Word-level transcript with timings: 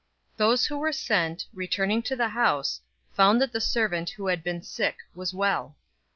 007:010 0.31 0.37
Those 0.37 0.65
who 0.65 0.77
were 0.79 0.91
sent, 0.91 1.45
returning 1.53 2.01
to 2.01 2.15
the 2.15 2.29
house, 2.29 2.81
found 3.15 3.39
that 3.39 3.51
the 3.51 3.61
servant 3.61 4.09
who 4.09 4.25
had 4.25 4.43
been 4.43 4.63
sick 4.63 4.97
was 5.13 5.31
well. 5.31 5.75